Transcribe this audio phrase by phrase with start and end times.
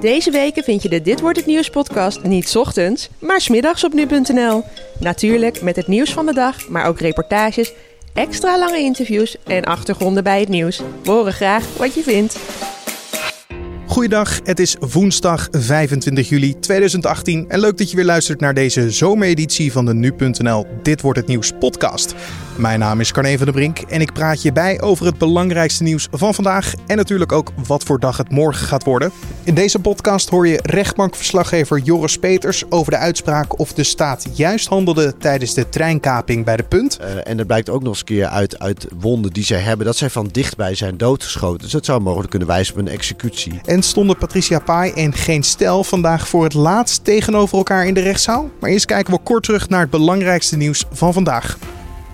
[0.00, 3.84] Deze weken vind je de Dit Wordt Het Nieuws podcast niet ochtends, maar 's middags
[3.84, 4.64] op nu.nl.
[4.98, 7.72] Natuurlijk met het nieuws van de dag, maar ook reportages,
[8.14, 10.82] extra lange interviews en achtergronden bij het nieuws.
[11.04, 12.36] Horen graag wat je vindt.
[13.90, 18.90] Goeiedag, het is woensdag 25 juli 2018 en leuk dat je weer luistert naar deze
[18.90, 22.14] zomereditie van de Nu.nl Dit Wordt Het Nieuws podcast.
[22.56, 25.82] Mijn naam is Carne van der Brink en ik praat je bij over het belangrijkste
[25.82, 29.12] nieuws van vandaag en natuurlijk ook wat voor dag het morgen gaat worden.
[29.44, 34.68] In deze podcast hoor je rechtbankverslaggever Joris Peters over de uitspraak of de staat juist
[34.68, 36.98] handelde tijdens de treinkaping bij de Punt.
[37.00, 39.86] Uh, en er blijkt ook nog eens een keer uit, uit wonden die zij hebben
[39.86, 41.62] dat zij van dichtbij zijn doodgeschoten.
[41.62, 43.60] Dus dat zou mogelijk kunnen wijzen op een executie.
[43.64, 48.00] En stonden Patricia Pai en Geen Stel vandaag voor het laatst tegenover elkaar in de
[48.00, 48.50] rechtszaal.
[48.60, 51.58] Maar eerst kijken we kort terug naar het belangrijkste nieuws van vandaag.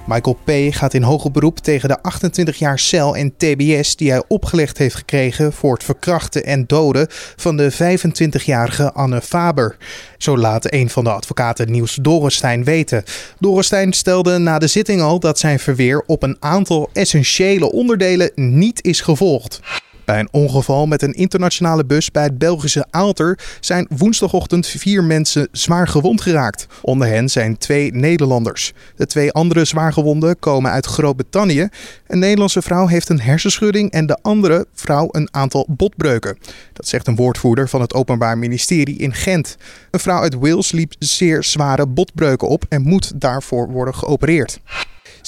[0.07, 0.75] Michael P.
[0.75, 4.95] gaat in hoger beroep tegen de 28 jaar cel en TBS die hij opgelegd heeft
[4.95, 7.07] gekregen voor het verkrachten en doden
[7.37, 9.77] van de 25-jarige Anne Faber.
[10.19, 13.05] Zo laat een van de advocaten Niels Dorrestein weten.
[13.39, 18.85] Dorrestein stelde na de zitting al dat zijn verweer op een aantal essentiële onderdelen niet
[18.85, 19.61] is gevolgd.
[20.07, 25.49] Bij een ongeval met een internationale bus bij het Belgische Aalter zijn woensdagochtend vier mensen
[25.53, 26.67] zwaar gewond geraakt.
[26.83, 28.73] Onder hen zijn twee Nederlanders.
[28.97, 31.69] De twee andere zwaargewonden komen uit Groot-Brittannië.
[32.07, 36.39] Een Nederlandse vrouw heeft een hersenschudding en de andere vrouw een aantal botbreuken.
[36.73, 39.57] Dat zegt een woordvoerder van het Openbaar Ministerie in Gent.
[39.91, 44.61] Een vrouw uit Wales liep zeer zware botbreuken op en moet daarvoor worden geopereerd.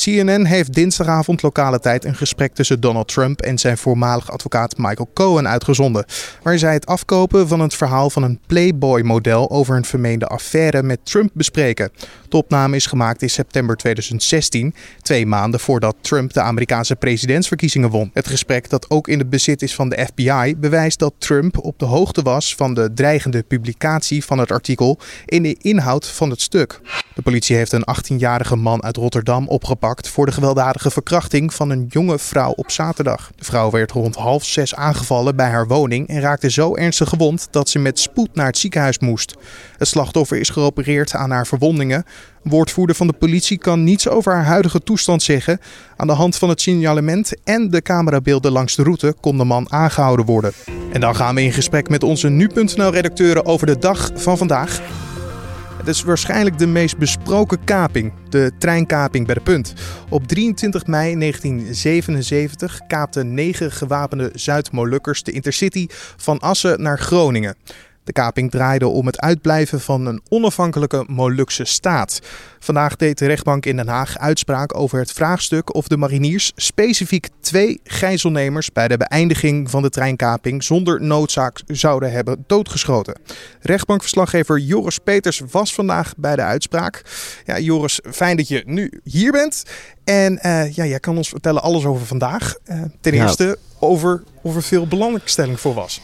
[0.03, 5.11] CNN heeft dinsdagavond lokale tijd een gesprek tussen Donald Trump en zijn voormalig advocaat Michael
[5.15, 6.05] Cohen uitgezonden,
[6.43, 10.99] waar zij het afkopen van het verhaal van een Playboy-model over een vermeende affaire met
[11.03, 11.91] Trump bespreken.
[12.29, 18.11] De opname is gemaakt in september 2016, twee maanden voordat Trump de Amerikaanse presidentsverkiezingen won.
[18.13, 21.79] Het gesprek, dat ook in het bezit is van de FBI, bewijst dat Trump op
[21.79, 26.41] de hoogte was van de dreigende publicatie van het artikel in de inhoud van het
[26.41, 26.81] stuk.
[27.19, 31.87] De politie heeft een 18-jarige man uit Rotterdam opgepakt voor de gewelddadige verkrachting van een
[31.89, 33.31] jonge vrouw op zaterdag.
[33.37, 37.49] De vrouw werd rond half zes aangevallen bij haar woning en raakte zo ernstig gewond
[37.51, 39.35] dat ze met spoed naar het ziekenhuis moest.
[39.77, 42.05] Het slachtoffer is geopereerd aan haar verwondingen.
[42.45, 45.61] Een woordvoerder van de politie kan niets over haar huidige toestand zeggen.
[45.97, 49.73] Aan de hand van het signalement en de camerabeelden langs de route kon de man
[49.73, 50.53] aangehouden worden.
[50.93, 54.81] En dan gaan we in gesprek met onze nu.nl-redacteuren over de dag van vandaag.
[55.79, 59.73] Het is waarschijnlijk de meest besproken kaping, de treinkaping bij de Punt.
[60.09, 65.87] Op 23 mei 1977 kaapten negen gewapende Zuid-Molukkers de Intercity
[66.17, 67.57] van Assen naar Groningen.
[68.09, 72.21] De kaping draaide om het uitblijven van een onafhankelijke Molukse staat.
[72.59, 77.29] Vandaag deed de rechtbank in Den Haag uitspraak over het vraagstuk of de mariniers specifiek
[77.41, 83.21] twee gijzelnemers bij de beëindiging van de treinkaping zonder noodzaak zouden hebben doodgeschoten.
[83.61, 87.03] Rechtbankverslaggever Joris Peters was vandaag bij de uitspraak.
[87.45, 89.63] Ja, Joris, fijn dat je nu hier bent.
[90.05, 92.55] En uh, ja, jij kan ons vertellen alles over vandaag.
[92.67, 93.23] Uh, ten ja.
[93.23, 96.01] eerste over of er veel belangstelling voor was.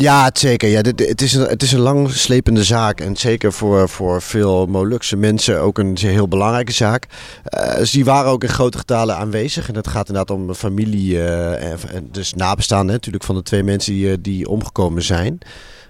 [0.00, 0.68] Ja, zeker.
[0.68, 3.00] Ja, dit, het, is een, het is een langslepende zaak.
[3.00, 7.06] En zeker voor, voor veel Molukse mensen ook een heel belangrijke zaak.
[7.54, 9.68] Uh, dus die waren ook in grote getalen aanwezig.
[9.68, 13.92] En het gaat inderdaad om familie, uh, en, dus nabestaanden natuurlijk van de twee mensen
[13.92, 15.38] die, die omgekomen zijn.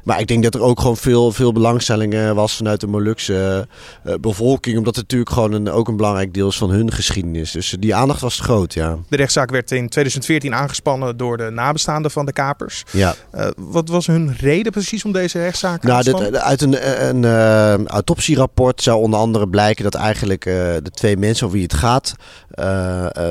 [0.05, 3.69] Maar ik denk dat er ook gewoon veel, veel belangstelling eh, was vanuit de Molukse
[4.05, 4.79] uh, bevolking.
[4.79, 7.51] Omdat het natuurlijk gewoon een, ook een belangrijk deel is van hun geschiedenis.
[7.51, 8.99] Dus die aandacht was groot, ja.
[9.09, 12.85] De rechtszaak werd in 2014 aangespannen door de nabestaanden van de kapers.
[12.91, 13.15] Ja.
[13.35, 17.09] Uh, wat was hun reden precies om deze rechtszaak nou, aan te dit, Uit een,
[17.09, 21.75] een, een autopsierapport zou onder andere blijken dat eigenlijk de twee mensen over wie het
[21.75, 22.15] gaat...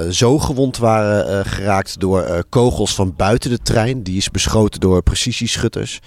[0.10, 4.04] zo gewond waren geraakt door kogels van buiten de trein.
[4.04, 6.00] Die is beschoten door precisieschutters.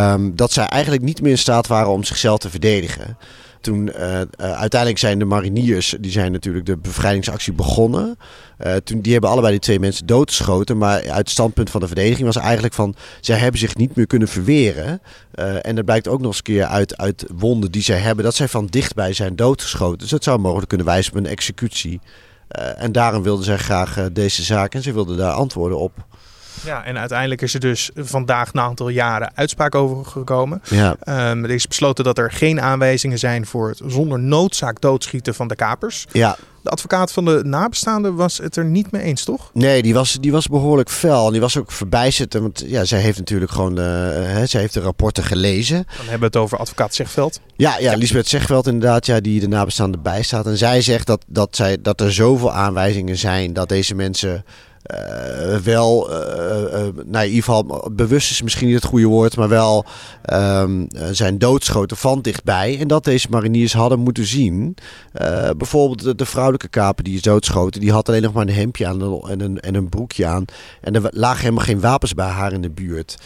[0.00, 3.16] Um, dat zij eigenlijk niet meer in staat waren om zichzelf te verdedigen.
[3.60, 8.18] Toen uh, uh, uiteindelijk zijn de mariniers, die zijn natuurlijk de bevrijdingsactie begonnen.
[8.66, 10.78] Uh, toen, die hebben allebei die twee mensen doodgeschoten.
[10.78, 12.94] Maar uit het standpunt van de verdediging was eigenlijk van...
[13.20, 15.00] zij hebben zich niet meer kunnen verweren.
[15.62, 18.24] en dat blijkt ook nog eens een keer uit, uit wonden die zij hebben...
[18.24, 19.98] dat zij van dichtbij zijn doodgeschoten.
[19.98, 22.00] Dus dat zou mogelijk kunnen wijzen op een executie.
[22.76, 25.92] en daarom wilden zij graag deze zaak en ze wilden daar antwoorden op.
[26.64, 30.62] Ja, en uiteindelijk is er dus vandaag na een aantal jaren uitspraak over gekomen.
[30.70, 30.96] Ja.
[31.30, 35.48] Um, er is besloten dat er geen aanwijzingen zijn voor het zonder noodzaak doodschieten van
[35.48, 36.06] de kapers.
[36.12, 36.36] Ja.
[36.62, 39.50] De advocaat van de nabestaanden was het er niet mee eens, toch?
[39.52, 41.26] Nee, die was, die was behoorlijk fel.
[41.26, 42.34] En die was ook verbijsterd.
[42.34, 45.76] Want ja, zij heeft natuurlijk gewoon uh, hè, zij heeft de rapporten gelezen.
[45.76, 47.40] Dan hebben we het over advocaat Zegveld.
[47.56, 50.46] Ja, ja, Lisbeth Zegveld inderdaad, ja, die de nabestaanden bijstaat.
[50.46, 54.44] En zij zegt dat, dat, zij, dat er zoveel aanwijzingen zijn dat deze mensen
[54.86, 59.48] uh, wel, uh, uh, in ieder geval, bewust is misschien niet het goede woord, maar
[59.48, 59.84] wel
[60.32, 62.78] um, zijn doodschoten van dichtbij.
[62.78, 64.76] En dat deze mariniers hadden moeten zien.
[65.56, 69.22] bijvoorbeeld de, vrouwelijke kaper die is doodschoten, die had alleen nog maar een hemdje aan
[69.28, 70.44] en een, en een broekje aan.
[70.80, 73.16] En er lagen helemaal geen wapens bij haar in de buurt.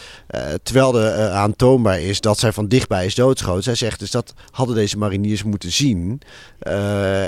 [0.63, 3.63] terwijl er aantoonbaar is dat zij van dichtbij is doodgeschoten.
[3.63, 6.21] Zij zegt dus dat hadden deze mariniers moeten zien.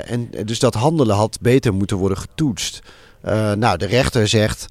[0.04, 2.82] en dus dat handelen had beter moeten worden getoetst.
[3.24, 4.66] Uh, nou, de rechter zegt,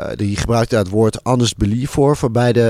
[0.00, 2.60] uh, die gebruikt daar het woord honest belief voor, voor beide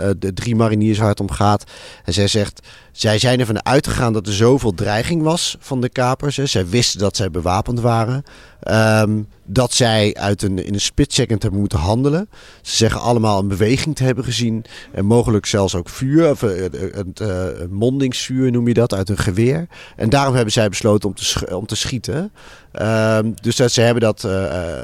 [0.00, 1.64] uh, de drie mariniers waar het om gaat.
[2.04, 2.60] En zij zegt,
[2.92, 6.36] zij zijn ervan uitgegaan dat er zoveel dreiging was van de kapers.
[6.36, 6.46] Hè.
[6.46, 8.24] Zij wisten dat zij bewapend waren.
[8.70, 12.28] Um, dat zij uit een, in een split second hebben moeten handelen.
[12.62, 14.64] Ze zeggen allemaal een beweging te hebben gezien.
[14.92, 19.66] En mogelijk zelfs ook vuur, of een uh, mondingsvuur noem je dat, uit een geweer.
[19.96, 22.32] En daarom hebben zij besloten om te, om te schieten.
[22.72, 24.28] Um, dus dat, ze hebben dat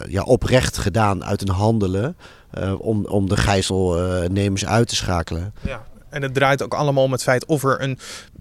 [0.08, 2.16] ja, oprecht gedaan uit een handelen.
[2.78, 5.54] Om, om de gijzelnemers uit te schakelen.
[5.60, 5.86] Ja.
[6.08, 7.98] En het draait ook allemaal om het feit of er een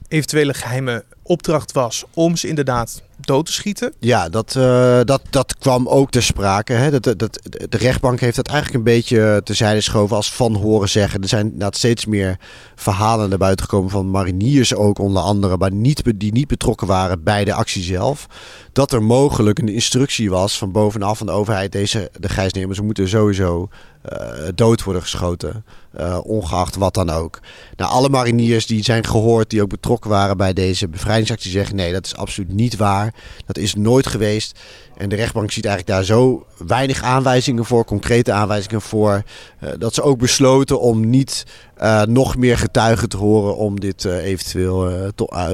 [0.07, 3.93] eventuele geheime opdracht was om ze inderdaad dood te schieten.
[3.99, 6.73] Ja, dat, uh, dat, dat kwam ook ter sprake.
[6.73, 6.99] Hè.
[6.99, 7.39] Dat, dat,
[7.69, 11.21] de rechtbank heeft dat eigenlijk een beetje terzijde geschoven als van horen zeggen.
[11.21, 12.37] Er zijn steeds meer
[12.75, 17.23] verhalen naar buiten gekomen van mariniers ook onder andere, maar niet, die niet betrokken waren
[17.23, 18.27] bij de actie zelf.
[18.73, 23.09] Dat er mogelijk een instructie was van bovenaf van de overheid, deze, de gijsnemers moeten
[23.09, 23.69] sowieso
[24.13, 25.65] uh, dood worden geschoten.
[25.99, 27.39] Uh, ongeacht wat dan ook.
[27.75, 31.93] Nou, alle mariniers die zijn gehoord, die ook betrokken waren bij deze bevrijdingsactie, zeggen nee,
[31.93, 33.13] dat is absoluut niet waar.
[33.45, 34.59] Dat is nooit geweest.
[34.99, 39.23] En de rechtbank ziet eigenlijk daar zo weinig aanwijzingen voor, concrete aanwijzingen voor,
[39.63, 41.45] uh, dat ze ook besloten om niet
[41.81, 44.87] uh, nog meer getuigen te horen om dit uh, eventueel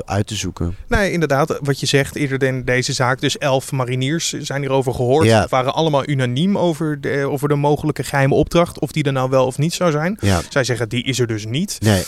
[0.06, 0.76] uit te zoeken.
[0.88, 5.26] Nee, inderdaad, wat je zegt, eerder in deze zaak, dus elf mariniers zijn hierover gehoord.
[5.26, 5.48] Ja.
[5.50, 9.46] waren allemaal unaniem over de, over de mogelijke geheime opdracht, of die er nou wel
[9.46, 10.18] of niet zou zijn.
[10.22, 10.42] Ja.
[10.50, 11.78] Zij zeggen, die is er dus niet.
[11.80, 12.04] Nee.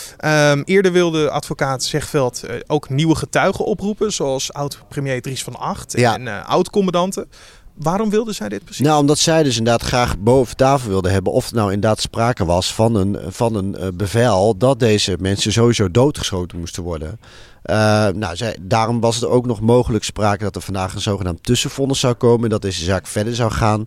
[0.51, 6.13] Um, eerder wilde advocaat Zegveld ook nieuwe getuigen oproepen, zoals oud-premier Dries van Acht ja.
[6.13, 7.26] en oud-commandanten.
[7.73, 8.85] Waarom wilde zij dit precies?
[8.85, 12.45] Nou, omdat zij dus inderdaad graag boven tafel wilde hebben of er nou inderdaad sprake
[12.45, 17.19] was van een, van een uh, bevel dat deze mensen sowieso doodgeschoten moesten worden.
[17.69, 21.43] Uh, nou, zij, daarom was het ook nog mogelijk sprake dat er vandaag een zogenaamd
[21.43, 23.85] tussenvonnis zou komen en dat deze zaak verder zou gaan.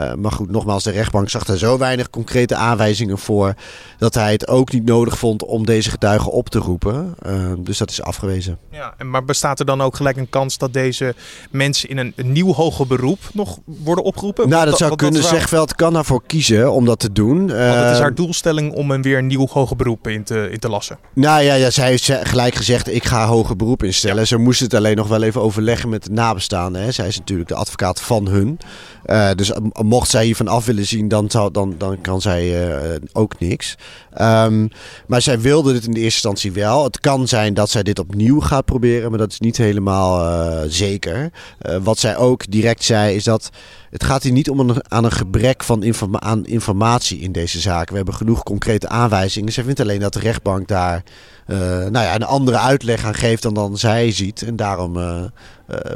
[0.00, 3.54] Uh, maar goed, nogmaals, de rechtbank zag er zo weinig concrete aanwijzingen voor
[3.98, 7.14] dat hij het ook niet nodig vond om deze getuigen op te roepen.
[7.26, 8.58] Uh, dus dat is afgewezen.
[8.70, 11.14] Ja, maar bestaat er dan ook gelijk een kans dat deze
[11.50, 14.48] mensen in een, een nieuw hoger beroep nog worden opgeropen?
[14.48, 15.22] Nou, dat zou kunnen.
[15.22, 17.38] Zegveld kan daarvoor kiezen om dat te doen.
[17.38, 20.58] Want het is haar doelstelling om een weer een nieuw hoger beroep in te, in
[20.58, 20.98] te lassen.
[21.14, 24.18] Nou ja, ja, zij heeft gelijk gezegd, ik ga hoger beroep instellen.
[24.18, 24.24] Ja.
[24.24, 26.82] Ze moesten het alleen nog wel even overleggen met de nabestaanden.
[26.82, 26.92] Hè.
[26.92, 28.58] Zij is natuurlijk de advocaat van hun.
[29.06, 32.96] Uh, dus mocht zij hiervan af willen zien, dan, zou, dan, dan kan zij uh,
[33.12, 33.74] ook niks.
[34.20, 34.68] Um,
[35.06, 36.84] maar zij wilde dit in de eerste instantie wel.
[36.84, 41.30] Het kan zijn dat zij dit opnieuw gaat proberen, maar dat is niet helemaal zeker.
[41.82, 43.50] wat zij ook direct zei, is dat
[43.92, 47.90] het gaat hier niet om een, aan een gebrek van aan informatie in deze zaak.
[47.90, 49.52] We hebben genoeg concrete aanwijzingen.
[49.52, 51.02] Zij vindt alleen dat de rechtbank daar
[51.46, 54.42] uh, nou ja, een andere uitleg aan geeft dan, dan zij ziet.
[54.42, 55.22] En daarom uh,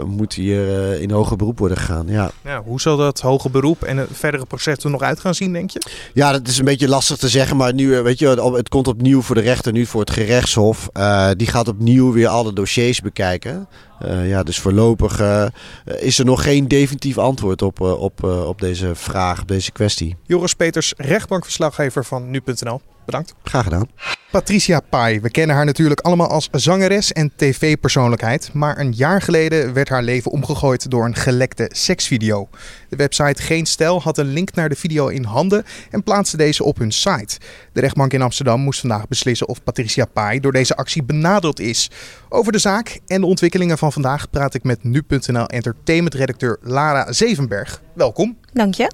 [0.07, 2.07] moet hier in hoger beroep worden gegaan.
[2.09, 2.31] Ja.
[2.45, 2.63] ja.
[2.63, 5.71] hoe zal dat hoger beroep en het verdere proces er nog uit gaan zien, denk
[5.71, 5.81] je?
[6.15, 7.57] Ja, dat is een beetje lastig te zeggen.
[7.57, 10.89] Maar nu, weet je, het komt opnieuw voor de rechter, nu voor het gerechtshof.
[11.37, 13.69] die gaat opnieuw weer alle dossiers bekijken.
[14.05, 15.47] Uh, ja, dus voorlopig uh,
[15.85, 20.17] is er nog geen definitief antwoord op, uh, op, op deze vraag, op deze kwestie.
[20.23, 22.81] Joris Peters, rechtbankverslaggever van nu.nl.
[23.07, 23.35] Bedankt.
[23.45, 23.89] Graag gedaan.
[24.31, 25.21] Patricia Pai.
[25.21, 28.51] We kennen haar natuurlijk allemaal als zangeres en tv-persoonlijkheid.
[28.53, 32.49] Maar een jaar geleden werd haar leven omgegooid door een gelekte seksvideo.
[32.89, 36.65] De website Geen Stijl had een link naar de video in handen en plaatste deze
[36.65, 37.39] op hun site.
[37.73, 41.91] De rechtbank in Amsterdam moest vandaag beslissen of Patricia Pai door deze actie benadeeld is.
[42.29, 47.83] Over de zaak en de ontwikkelingen van vandaag praat ik met nu.nl entertainment-redacteur Lara Zevenberg.
[47.95, 48.37] Welkom.
[48.53, 48.91] Dank je.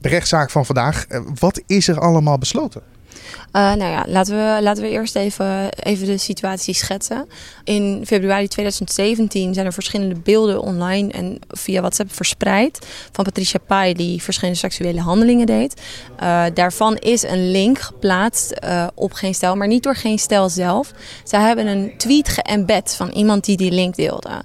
[0.00, 1.06] De rechtszaak van vandaag.
[1.06, 2.93] Eh, wat is er allemaal besloten?
[3.52, 7.28] Uh, nou ja, laten we, laten we eerst even, even de situatie schetsen.
[7.64, 13.94] In februari 2017 zijn er verschillende beelden online en via WhatsApp verspreid van Patricia Pai
[13.94, 15.82] die verschillende seksuele handelingen deed.
[16.22, 20.48] Uh, daarvan is een link geplaatst uh, op Geen Stijl, maar niet door Geen Stijl
[20.48, 20.92] zelf.
[21.24, 24.42] Zij hebben een tweet geëmbed van iemand die die link deelde.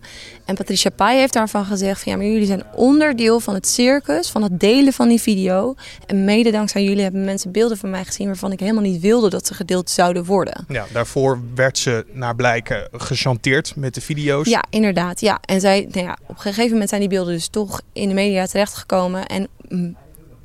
[0.49, 4.29] En Patricia Pai heeft daarvan gezegd van ja, maar jullie zijn onderdeel van het circus,
[4.29, 5.75] van het delen van die video.
[6.05, 9.29] En mede dankzij jullie hebben mensen beelden van mij gezien waarvan ik helemaal niet wilde
[9.29, 10.65] dat ze gedeeld zouden worden.
[10.67, 14.47] Ja, daarvoor werd ze naar blijken gechanteerd met de video's.
[14.47, 15.19] Ja, inderdaad.
[15.21, 15.39] Ja.
[15.45, 18.13] En zij, nou ja, op een gegeven moment zijn die beelden dus toch in de
[18.13, 19.25] media terechtgekomen.
[19.25, 19.47] En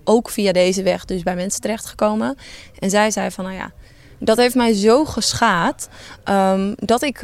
[0.05, 2.37] ook via deze weg dus bij mensen terechtgekomen.
[2.79, 3.73] En zij zei van, nou ja,
[4.19, 5.89] dat heeft mij zo geschaad
[6.29, 7.21] um, dat ik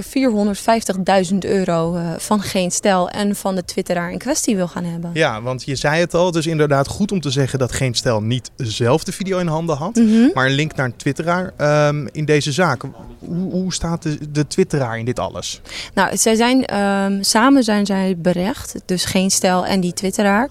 [1.30, 5.10] 450.000 euro uh, van geen stel en van de twitteraar in kwestie wil gaan hebben.
[5.14, 7.94] Ja, want je zei het al, het is inderdaad goed om te zeggen dat geen
[7.94, 10.30] stel niet zelf de video in handen had, mm -hmm.
[10.34, 11.52] maar een link naar een twitteraar
[11.88, 12.82] um, in deze zaak.
[13.18, 15.60] Hoe, hoe staat de, de, twitteraar in dit alles?
[15.94, 20.48] Nou, zij zijn, um, samen zijn zij berecht, dus geen stel en die twitteraar.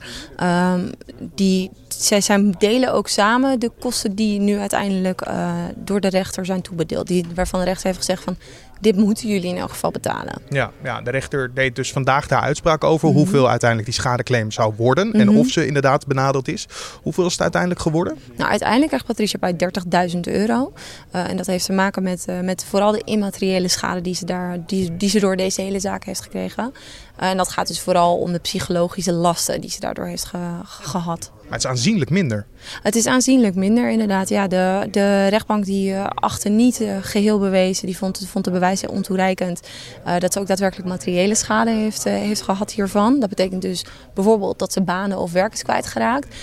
[1.36, 6.46] die, zij zijn delen ook samen de kosten die nu uiteindelijk uh, door de rechter
[6.46, 7.08] zijn toebedeeld.
[7.08, 8.38] Die, waarvan de rechter heeft gezegd van
[8.80, 10.42] dit moeten jullie in elk geval betalen.
[10.50, 13.24] Ja, ja de rechter deed dus vandaag de uitspraak over mm -hmm.
[13.24, 15.06] hoeveel uiteindelijk die schadeclaim zou worden.
[15.06, 15.22] Mm -hmm.
[15.22, 15.38] En Mhm.
[15.38, 16.68] of ze inderdaad benadeeld is.
[17.02, 18.18] Hoeveel is het uiteindelijk geworden?
[18.36, 20.74] Nou, uiteindelijk krijgt Patricia bij 30.000 euro.
[21.16, 24.26] Uh, en dat heeft te maken met, uh, met vooral de immateriële schade die ze,
[24.26, 26.74] daar, die, die ze door deze hele zaak heeft gekregen.
[27.20, 31.32] En dat gaat dus vooral om de psychologische lasten die ze daardoor heeft ge gehad.
[31.50, 32.46] Maar het is aanzienlijk minder.
[32.84, 34.30] Het is aanzienlijk minder, inderdaad.
[34.30, 37.86] Ja, de, de rechtbank die uh, achtte niet uh, geheel bewezen.
[37.86, 39.62] Die vond, vond de bewijzen ontoereikend.
[40.08, 43.20] Uh, dat ze ook daadwerkelijk materiële schade heeft, heeft gehad hiervan.
[43.20, 46.36] Dat betekent dus bijvoorbeeld dat ze banen of werk is kwijtgeraakt.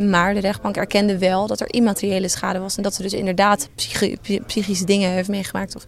[0.00, 2.76] maar de rechtbank erkende wel dat er immateriële schade was.
[2.76, 5.76] En dat ze dus inderdaad psychi psychische dingen heeft meegemaakt.
[5.76, 5.84] Of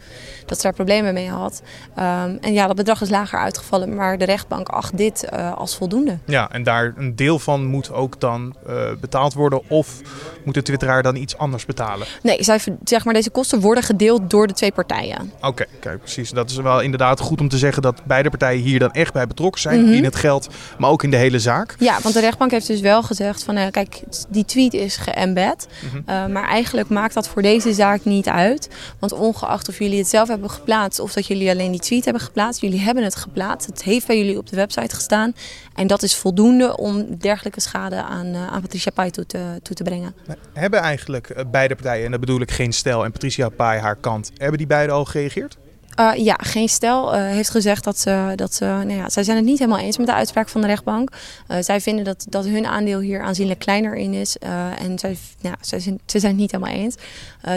[0.47, 1.63] dat ze daar problemen mee had.
[1.99, 3.95] Um, en ja, dat bedrag is lager uitgevallen.
[3.95, 6.19] Maar de rechtbank acht dit als voldoende.
[6.27, 8.55] Ja, en daar een deel van moet ook dan
[9.01, 10.01] betaald worden of
[10.45, 12.07] moet de twitteraar dan iets anders betalen?
[12.23, 15.33] Nee, zij, zeg maar, deze kosten worden gedeeld door de twee partijen.
[15.37, 16.31] Oké, okay, okay, precies.
[16.31, 19.27] Dat is wel inderdaad goed om te zeggen dat beide partijen hier dan echt bij
[19.27, 19.81] betrokken zijn.
[19.81, 19.95] Mm -hmm.
[19.95, 20.49] In het geld,
[20.79, 21.77] maar ook in de hele zaak.
[21.79, 25.67] Ja, want de rechtbank heeft dus wel gezegd van uh, kijk, die tweet is geëmbed.
[25.83, 26.15] Mm -hmm.
[26.15, 28.69] uh, maar eigenlijk maakt dat voor deze zaak niet uit.
[28.99, 32.23] Want ongeacht of jullie het zelf hebben geplaatst of dat jullie alleen die tweet hebben
[32.23, 32.61] geplaatst.
[32.61, 33.67] Jullie hebben het geplaatst.
[33.67, 35.35] Het heeft bij jullie op de website gestaan.
[35.75, 39.77] En dat is voldoende om dergelijke schade aan, uh, aan Patricia Pai toe te, toe
[39.77, 40.15] te brengen.
[40.53, 43.97] Hebben eigenlijk eh, beide partijen, en dat bedoel ik geen stel en Patricia Pai haar
[43.97, 45.57] kant, hebben die beiden al gereageerd?
[46.01, 49.37] Uh, ja, geen stel uh, heeft gezegd dat ze, dat ze nou ja, zij zijn
[49.37, 51.11] het niet helemaal eens met de uitspraak van de rechtbank.
[51.49, 54.37] Uh, zij vinden dat, dat hun aandeel hier aanzienlijk kleiner in is.
[54.79, 56.95] en zij, nou, zij zijn, ze zijn het niet helemaal eens.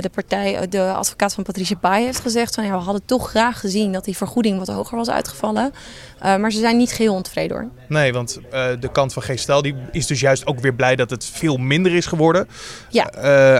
[0.01, 3.59] de partij, de advocaat van Patricia Pai heeft gezegd van ja, we hadden toch graag
[3.59, 5.73] gezien dat die vergoeding wat hoger was uitgevallen.
[6.21, 7.67] maar ze zijn niet geheel ontevreden hoor.
[7.87, 8.39] Nee, want
[8.79, 11.57] de kant van geen stel die is dus juist ook weer blij dat het veel
[11.57, 12.47] minder is geworden.
[12.89, 13.11] Ja.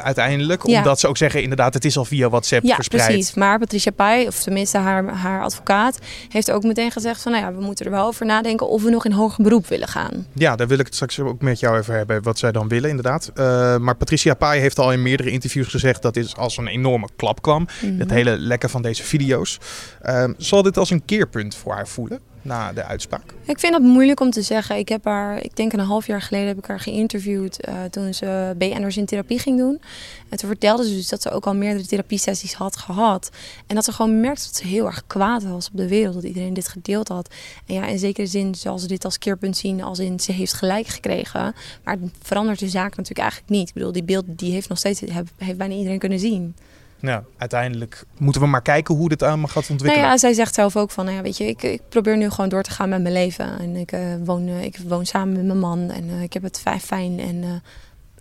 [0.02, 0.78] uiteindelijk, Ja.
[0.78, 3.06] omdat ze ook zeggen inderdaad het is al via WhatsApp Ja, verspreid.
[3.06, 3.34] precies.
[3.34, 7.54] Maar Patricia Pai, of tenminste haar, haar advocaat, heeft ook meteen gezegd van nou ja,
[7.54, 10.26] we moeten er wel over nadenken of we nog in hoger beroep willen gaan.
[10.34, 12.90] Ja, daar wil ik het straks ook met jou over hebben, wat zij dan willen
[12.90, 13.32] inderdaad.
[13.36, 17.08] Uh, maar Patricia Pai heeft al in meerdere interviews gezegd dat dit als een enorme
[17.16, 17.68] klap kwam.
[17.82, 18.00] Mm -hmm.
[18.00, 19.60] Het hele lekken van deze video's.
[20.06, 22.20] Uh, zal dit als een keerpunt voor haar voelen?
[22.48, 23.34] Na de uitspraak?
[23.44, 24.78] Ik vind dat moeilijk om te zeggen.
[24.78, 28.14] Ik heb haar, ik denk een half jaar geleden heb ik haar geïnterviewd uh, toen
[28.14, 29.82] ze BN'ers in therapie ging doen.
[30.30, 33.30] En toen vertelde ze dus dat ze ook al meerdere therapiesessies had gehad.
[33.68, 36.24] En dat ze gewoon merkte dat ze heel erg kwaad was op de wereld, dat
[36.24, 37.34] iedereen dit gedeeld had.
[37.66, 40.54] En ja, in zekere zin zal ze dit als keerpunt zien, als in ze heeft
[40.54, 41.56] gelijk gekregen.
[41.84, 43.68] Maar het verandert de zaak natuurlijk eigenlijk niet.
[43.68, 45.00] Ik bedoel, die beelden die heeft nog steeds,
[45.38, 46.56] heeft bijna iedereen kunnen zien.
[47.00, 49.96] Ja, uiteindelijk moeten we maar kijken hoe dit allemaal gaat ontwikkelen.
[49.96, 52.30] Nou ja, zij zegt zelf ook van, nou ja, weet je, ik, ik probeer nu
[52.30, 53.60] gewoon door te gaan met mijn leven.
[53.60, 56.44] En ik, uh, woon, uh, ik woon samen met mijn man en uh, ik heb
[56.44, 57.20] het fijn.
[57.20, 57.62] En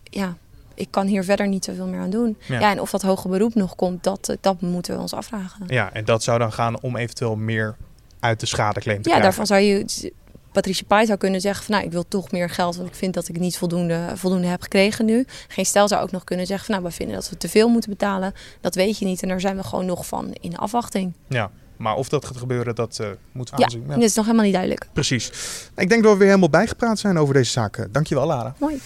[0.03, 0.37] ja,
[0.75, 2.37] ik kan hier verder niet zoveel meer aan doen.
[2.47, 2.61] Ja.
[2.61, 5.65] ja, en of dat hoge beroep nog komt, dat, dat moeten we ons afvragen.
[5.67, 7.77] Ja, en dat zou dan gaan om eventueel meer
[8.21, 9.23] uit de schadeclaim te ja, krijgen.
[9.23, 10.13] daarvan zou je...
[10.57, 13.15] Patricia Pai zou kunnen zeggen van nou, ik wil toch meer geld, want ik vind
[13.15, 15.25] dat ik niet voldoende, voldoende heb gekregen nu.
[15.49, 17.69] Geen stel zou ook nog kunnen zeggen van nou, we vinden dat we te veel
[17.69, 18.33] moeten betalen.
[18.61, 21.13] Dat weet je niet en daar zijn we gewoon nog van in afwachting.
[21.29, 23.85] Ja, maar of dat gaat gebeuren, dat uh, moeten we ja, aanzien.
[23.89, 24.89] Ja, dat is nog helemaal niet duidelijk.
[24.93, 25.31] Precies.
[25.77, 27.93] Ik denk dat we weer helemaal bijgepraat zijn over deze zaken.
[27.93, 28.55] Dankjewel, Lara.
[28.59, 28.81] Mooi.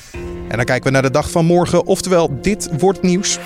[0.48, 3.38] En dan kijken we naar de dag van morgen, oftewel dit wordt nieuws.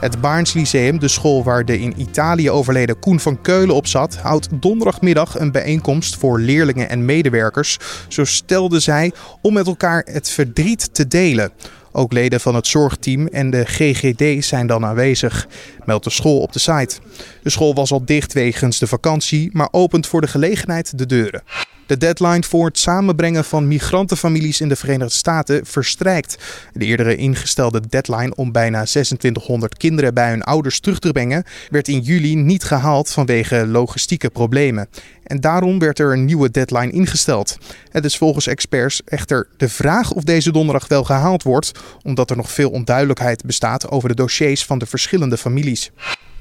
[0.00, 4.16] Het Baarns Lyceum, de school waar de in Italië overleden Koen van Keulen op zat,
[4.16, 7.78] houdt donderdagmiddag een bijeenkomst voor leerlingen en medewerkers.
[8.08, 9.12] Zo stelde zij
[9.42, 11.50] om met elkaar het verdriet te delen.
[11.92, 15.46] Ook leden van het zorgteam en de GGD zijn dan aanwezig,
[15.84, 16.96] meldt de school op de site.
[17.42, 21.42] De school was al dicht wegens de vakantie, maar opent voor de gelegenheid de deuren.
[21.86, 26.38] De deadline voor het samenbrengen van migrantenfamilies in de Verenigde Staten verstrijkt.
[26.72, 31.88] De eerdere ingestelde deadline om bijna 2600 kinderen bij hun ouders terug te brengen werd
[31.88, 34.88] in juli niet gehaald vanwege logistieke problemen.
[35.22, 37.58] En daarom werd er een nieuwe deadline ingesteld.
[37.90, 42.36] Het is volgens experts echter de vraag of deze donderdag wel gehaald wordt, omdat er
[42.36, 45.90] nog veel onduidelijkheid bestaat over de dossiers van de verschillende families.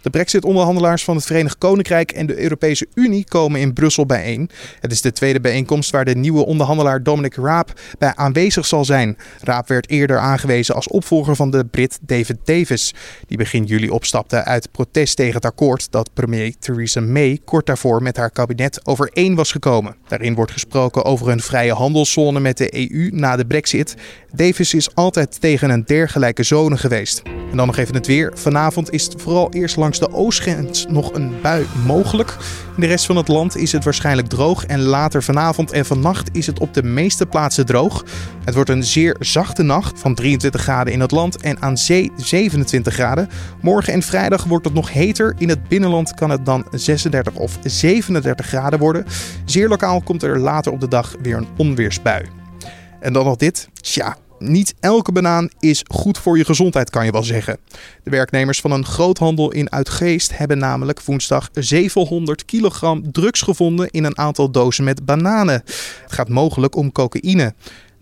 [0.05, 4.49] De Brexit-onderhandelaars van het Verenigd Koninkrijk en de Europese Unie komen in Brussel bijeen.
[4.79, 9.17] Het is de tweede bijeenkomst waar de nieuwe onderhandelaar Dominic Raab bij aanwezig zal zijn.
[9.41, 12.93] Raab werd eerder aangewezen als opvolger van de Brit David Davis,
[13.27, 18.01] die begin juli opstapte uit protest tegen het akkoord dat premier Theresa May kort daarvoor
[18.03, 19.95] met haar kabinet overeen was gekomen.
[20.07, 23.95] Daarin wordt gesproken over een vrije handelszone met de EU na de Brexit.
[24.35, 27.21] Davis is altijd tegen een dergelijke zone geweest.
[27.51, 28.31] En dan nog even het weer.
[28.35, 32.37] Vanavond is het vooral eerst langs de oostgrens nog een bui mogelijk.
[32.75, 36.29] In de rest van het land is het waarschijnlijk droog en later vanavond en vannacht
[36.31, 38.05] is het op de meeste plaatsen droog.
[38.43, 42.11] Het wordt een zeer zachte nacht van 23 graden in het land en aan zee
[42.15, 43.29] 27 graden.
[43.61, 45.35] Morgen en vrijdag wordt het nog heter.
[45.37, 49.05] In het binnenland kan het dan 36 of 37 graden worden.
[49.45, 52.25] Zeer lokaal komt er later op de dag weer een onweersbui.
[52.99, 53.69] En dan nog dit.
[53.73, 54.17] Tja,
[54.51, 57.57] niet elke banaan is goed voor je gezondheid, kan je wel zeggen.
[58.03, 64.03] De werknemers van een groothandel in Uitgeest hebben namelijk woensdag 700 kilogram drugs gevonden in
[64.03, 65.63] een aantal dozen met bananen.
[66.03, 67.53] Het gaat mogelijk om cocaïne.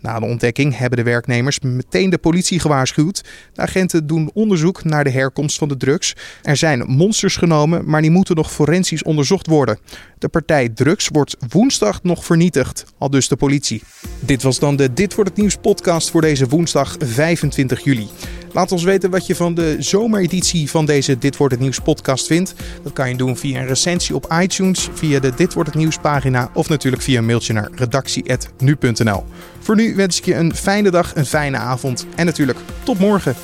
[0.03, 3.23] Na de ontdekking hebben de werknemers meteen de politie gewaarschuwd.
[3.53, 6.15] De agenten doen onderzoek naar de herkomst van de drugs.
[6.41, 9.77] Er zijn monsters genomen, maar die moeten nog forensisch onderzocht worden.
[10.17, 13.81] De partij drugs wordt woensdag nog vernietigd, al dus de politie.
[14.19, 18.07] Dit was dan de Dit wordt het nieuws podcast voor deze woensdag 25 juli.
[18.53, 22.27] Laat ons weten wat je van de zomereditie van deze Dit wordt het nieuws podcast
[22.27, 22.53] vindt.
[22.83, 25.97] Dat kan je doen via een recensie op iTunes, via de Dit wordt het nieuws
[25.97, 29.23] pagina of natuurlijk via een mailtje naar redactie@nu.nl.
[29.59, 33.35] Voor nu wens ik je een fijne dag, een fijne avond en natuurlijk tot morgen.